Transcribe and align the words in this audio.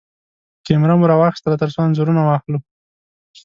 کېمره 0.65 0.93
مو 0.99 1.05
راواخيستله 1.11 1.59
ترڅو 1.61 1.79
انځورونه 1.85 2.21
واخلو. 2.23 2.57